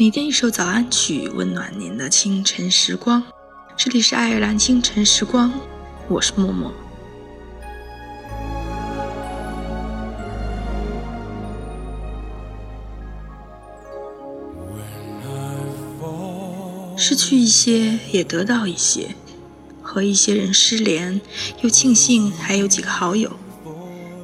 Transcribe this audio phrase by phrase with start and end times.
[0.00, 3.22] 每天一首早安曲，温暖您的清晨时光。
[3.76, 5.52] 这里是爱尔兰清晨时光，
[6.08, 6.72] 我是默默。
[16.96, 19.14] 失去一些，也得到一些。
[19.82, 21.20] 和一些人失联，
[21.60, 23.30] 又庆幸还有几个好友。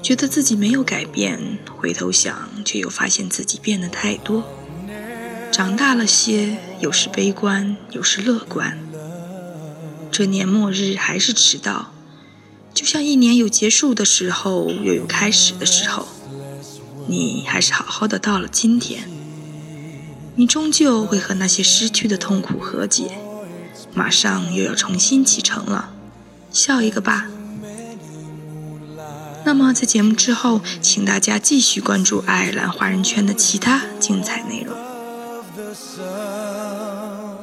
[0.03, 4.43] 觉得自己没有改变，回头想，却又发现自己变得太多。
[5.57, 8.79] 长大了些，有时悲观，有时乐观。
[10.13, 11.95] 这年末日还是迟到，
[12.75, 16.09] 就像一年有结束的时候，又有开始的时候。
[17.07, 19.09] 你还是好好的到了今天。
[20.35, 23.17] 你终究会和那些失去的痛苦和解，
[23.95, 25.95] 马上又要重新启程了。
[26.53, 27.29] 笑一个吧。
[29.47, 34.77] 那么在节目之后，请大家继续关注爱尔兰华人圈的其他精彩内容。
[35.77, 37.36] yourself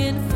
[0.00, 0.29] looking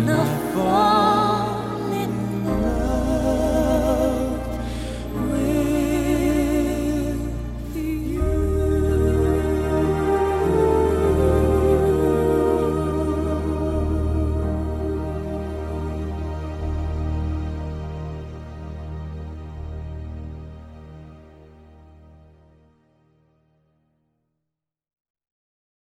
[0.00, 0.89] Enough for.